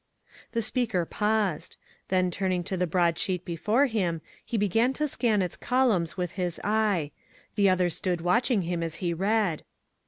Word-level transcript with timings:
The 0.53 0.63
speaker 0.63 1.05
paused. 1.05 1.77
Then 2.07 2.31
turning 2.31 2.63
to 2.63 2.75
the 2.75 2.87
broad 2.87 3.19
sheet 3.19 3.45
before 3.45 3.85
him, 3.85 4.21
he 4.43 4.57
began 4.57 4.93
to 4.93 5.07
scan 5.07 5.43
its 5.43 5.55
columns 5.55 6.17
with 6.17 6.31
his 6.31 6.59
eye. 6.63 7.11
The 7.53 7.69
others 7.69 7.97
stood 7.97 8.21
watching 8.21 8.63
him 8.63 8.81
as 8.81 8.95
he 8.95 9.13
read. 9.13 9.61